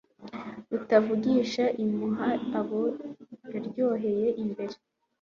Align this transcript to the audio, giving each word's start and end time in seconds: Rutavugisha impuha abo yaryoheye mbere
Rutavugisha 0.71 1.65
impuha 1.83 2.27
abo 2.59 2.81
yaryoheye 3.53 4.25
mbere 4.51 4.75